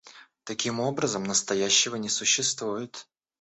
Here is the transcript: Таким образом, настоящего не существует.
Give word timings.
Таким 0.45 0.79
образом, 0.79 1.25
настоящего 1.25 1.95
не 1.95 2.09
существует. 2.09 3.07